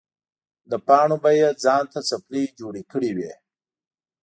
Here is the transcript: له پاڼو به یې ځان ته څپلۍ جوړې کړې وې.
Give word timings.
له 0.69 0.77
پاڼو 0.87 1.17
به 1.23 1.29
یې 1.39 1.47
ځان 1.63 1.83
ته 1.93 1.99
څپلۍ 2.09 2.45
جوړې 2.59 2.83
کړې 2.91 3.11
وې. 3.17 3.31